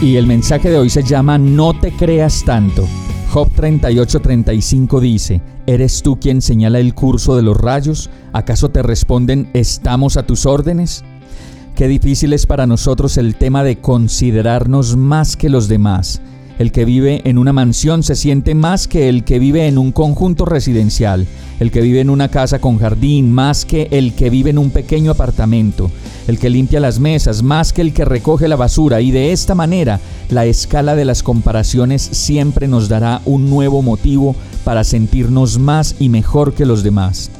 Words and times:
Y 0.00 0.16
el 0.16 0.26
mensaje 0.26 0.68
de 0.68 0.76
hoy 0.76 0.90
se 0.90 1.02
llama 1.02 1.38
No 1.38 1.72
te 1.72 1.90
creas 1.90 2.44
tanto. 2.44 2.86
Job 3.32 3.50
38:35 3.54 5.00
dice, 5.00 5.40
¿Eres 5.66 6.02
tú 6.02 6.20
quien 6.20 6.42
señala 6.42 6.80
el 6.80 6.94
curso 6.94 7.34
de 7.34 7.42
los 7.42 7.56
rayos? 7.56 8.10
¿Acaso 8.34 8.68
te 8.68 8.82
responden, 8.82 9.48
estamos 9.54 10.18
a 10.18 10.26
tus 10.26 10.44
órdenes? 10.44 11.02
Qué 11.74 11.88
difícil 11.88 12.34
es 12.34 12.44
para 12.44 12.66
nosotros 12.66 13.16
el 13.16 13.36
tema 13.36 13.64
de 13.64 13.78
considerarnos 13.80 14.96
más 14.96 15.34
que 15.34 15.48
los 15.48 15.66
demás. 15.66 16.20
El 16.58 16.72
que 16.72 16.86
vive 16.86 17.20
en 17.24 17.36
una 17.36 17.52
mansión 17.52 18.02
se 18.02 18.14
siente 18.14 18.54
más 18.54 18.88
que 18.88 19.10
el 19.10 19.24
que 19.24 19.38
vive 19.38 19.66
en 19.66 19.76
un 19.76 19.92
conjunto 19.92 20.46
residencial. 20.46 21.26
El 21.60 21.70
que 21.70 21.82
vive 21.82 22.00
en 22.00 22.08
una 22.08 22.28
casa 22.28 22.60
con 22.60 22.78
jardín 22.78 23.30
más 23.30 23.66
que 23.66 23.88
el 23.90 24.14
que 24.14 24.30
vive 24.30 24.50
en 24.50 24.58
un 24.58 24.70
pequeño 24.70 25.10
apartamento. 25.10 25.90
El 26.26 26.38
que 26.38 26.48
limpia 26.48 26.80
las 26.80 26.98
mesas 26.98 27.42
más 27.42 27.74
que 27.74 27.82
el 27.82 27.92
que 27.92 28.06
recoge 28.06 28.48
la 28.48 28.56
basura. 28.56 29.02
Y 29.02 29.10
de 29.10 29.32
esta 29.32 29.54
manera, 29.54 30.00
la 30.30 30.46
escala 30.46 30.96
de 30.96 31.04
las 31.04 31.22
comparaciones 31.22 32.00
siempre 32.02 32.68
nos 32.68 32.88
dará 32.88 33.20
un 33.26 33.50
nuevo 33.50 33.82
motivo 33.82 34.34
para 34.64 34.82
sentirnos 34.82 35.58
más 35.58 35.94
y 35.98 36.08
mejor 36.08 36.54
que 36.54 36.64
los 36.64 36.82
demás. 36.82 37.30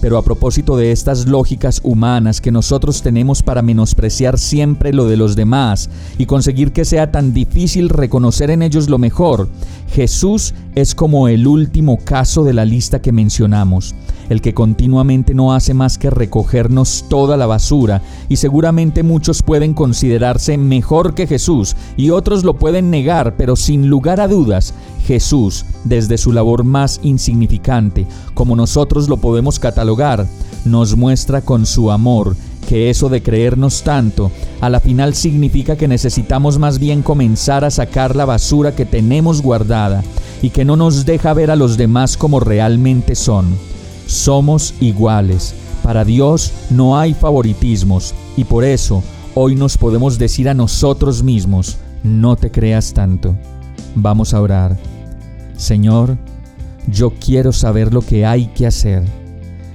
Pero 0.00 0.18
a 0.18 0.22
propósito 0.22 0.76
de 0.76 0.92
estas 0.92 1.26
lógicas 1.26 1.80
humanas 1.82 2.40
que 2.40 2.52
nosotros 2.52 3.02
tenemos 3.02 3.42
para 3.42 3.62
menospreciar 3.62 4.38
siempre 4.38 4.92
lo 4.92 5.06
de 5.06 5.16
los 5.16 5.36
demás 5.36 5.88
y 6.18 6.26
conseguir 6.26 6.72
que 6.72 6.84
sea 6.84 7.10
tan 7.10 7.32
difícil 7.32 7.88
reconocer 7.88 8.50
en 8.50 8.62
ellos 8.62 8.88
lo 8.88 8.98
mejor, 8.98 9.48
Jesús 9.88 10.54
es 10.74 10.94
como 10.94 11.28
el 11.28 11.46
último 11.46 11.98
caso 11.98 12.44
de 12.44 12.52
la 12.52 12.64
lista 12.64 13.00
que 13.00 13.12
mencionamos, 13.12 13.94
el 14.28 14.42
que 14.42 14.52
continuamente 14.52 15.32
no 15.32 15.54
hace 15.54 15.72
más 15.72 15.96
que 15.96 16.10
recogernos 16.10 17.06
toda 17.08 17.36
la 17.36 17.46
basura 17.46 18.02
y 18.28 18.36
seguramente 18.36 19.02
muchos 19.02 19.42
pueden 19.42 19.72
considerarse 19.72 20.58
mejor 20.58 21.14
que 21.14 21.26
Jesús 21.26 21.76
y 21.96 22.10
otros 22.10 22.44
lo 22.44 22.58
pueden 22.58 22.90
negar, 22.90 23.36
pero 23.36 23.56
sin 23.56 23.88
lugar 23.88 24.20
a 24.20 24.28
dudas, 24.28 24.74
Jesús, 25.06 25.64
desde 25.84 26.18
su 26.18 26.32
labor 26.32 26.64
más 26.64 26.98
insignificante, 27.02 28.06
como 28.34 28.56
nosotros 28.56 29.08
lo 29.08 29.18
podemos 29.18 29.58
catalogar, 29.58 30.26
nos 30.64 30.96
muestra 30.96 31.42
con 31.42 31.64
su 31.64 31.92
amor 31.92 32.36
que 32.66 32.90
eso 32.90 33.08
de 33.08 33.22
creernos 33.22 33.82
tanto, 33.84 34.32
a 34.60 34.68
la 34.68 34.80
final 34.80 35.14
significa 35.14 35.76
que 35.76 35.86
necesitamos 35.86 36.58
más 36.58 36.80
bien 36.80 37.02
comenzar 37.02 37.64
a 37.64 37.70
sacar 37.70 38.16
la 38.16 38.24
basura 38.24 38.74
que 38.74 38.84
tenemos 38.84 39.40
guardada 39.40 40.02
y 40.42 40.50
que 40.50 40.64
no 40.64 40.76
nos 40.76 41.06
deja 41.06 41.32
ver 41.32 41.52
a 41.52 41.56
los 41.56 41.76
demás 41.76 42.16
como 42.16 42.40
realmente 42.40 43.14
son. 43.14 43.46
Somos 44.06 44.74
iguales. 44.80 45.54
Para 45.84 46.04
Dios 46.04 46.52
no 46.70 46.98
hay 46.98 47.14
favoritismos 47.14 48.12
y 48.36 48.42
por 48.42 48.64
eso 48.64 49.04
hoy 49.36 49.54
nos 49.54 49.78
podemos 49.78 50.18
decir 50.18 50.48
a 50.48 50.54
nosotros 50.54 51.22
mismos, 51.22 51.76
no 52.02 52.34
te 52.34 52.50
creas 52.50 52.92
tanto. 52.92 53.36
Vamos 53.94 54.34
a 54.34 54.40
orar. 54.40 54.95
Señor, 55.56 56.16
yo 56.90 57.12
quiero 57.18 57.52
saber 57.52 57.92
lo 57.92 58.02
que 58.02 58.24
hay 58.26 58.46
que 58.46 58.66
hacer. 58.66 59.02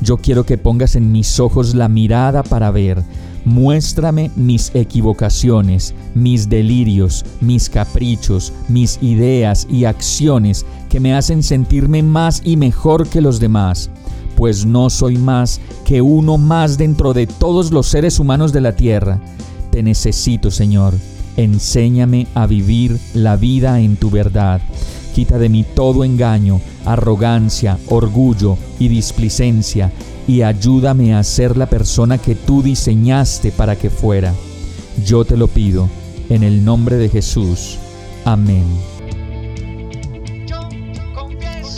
Yo 0.00 0.18
quiero 0.18 0.44
que 0.44 0.58
pongas 0.58 0.96
en 0.96 1.12
mis 1.12 1.40
ojos 1.40 1.74
la 1.74 1.88
mirada 1.88 2.42
para 2.42 2.70
ver. 2.70 3.02
Muéstrame 3.44 4.30
mis 4.34 4.74
equivocaciones, 4.74 5.94
mis 6.14 6.48
delirios, 6.48 7.24
mis 7.40 7.70
caprichos, 7.70 8.52
mis 8.68 8.98
ideas 9.02 9.68
y 9.70 9.84
acciones 9.84 10.66
que 10.88 10.98
me 10.98 11.14
hacen 11.14 11.42
sentirme 11.42 12.02
más 12.02 12.42
y 12.44 12.56
mejor 12.56 13.08
que 13.08 13.20
los 13.20 13.38
demás, 13.38 13.88
pues 14.34 14.66
no 14.66 14.90
soy 14.90 15.16
más 15.16 15.60
que 15.84 16.02
uno 16.02 16.38
más 16.38 16.76
dentro 16.76 17.12
de 17.12 17.28
todos 17.28 17.70
los 17.70 17.86
seres 17.86 18.18
humanos 18.18 18.52
de 18.52 18.60
la 18.60 18.74
tierra. 18.74 19.20
Te 19.70 19.82
necesito, 19.82 20.50
Señor. 20.50 20.94
Enséñame 21.36 22.26
a 22.34 22.46
vivir 22.46 22.98
la 23.14 23.36
vida 23.36 23.80
en 23.80 23.96
tu 23.96 24.10
verdad. 24.10 24.60
Quita 25.16 25.38
de 25.38 25.48
mí 25.48 25.64
todo 25.64 26.04
engaño, 26.04 26.60
arrogancia, 26.84 27.78
orgullo 27.88 28.58
y 28.78 28.88
displicencia, 28.88 29.90
y 30.28 30.42
ayúdame 30.42 31.14
a 31.14 31.24
ser 31.24 31.56
la 31.56 31.70
persona 31.70 32.18
que 32.18 32.34
tú 32.34 32.62
diseñaste 32.62 33.50
para 33.50 33.76
que 33.76 33.88
fuera. 33.88 34.34
Yo 35.06 35.24
te 35.24 35.38
lo 35.38 35.48
pido, 35.48 35.88
en 36.28 36.42
el 36.42 36.62
nombre 36.62 36.98
de 36.98 37.08
Jesús. 37.08 37.78
Amén. 38.26 38.95